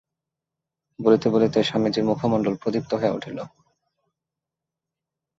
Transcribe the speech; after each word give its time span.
বলিতে 0.99 1.27
বলিতে 1.29 1.59
স্বামীজীর 1.63 2.03
মুখমণ্ডল 2.03 2.53
প্রদীপ্ত 2.61 2.91
হইয়া 2.93 3.15
উঠিল। 3.17 3.37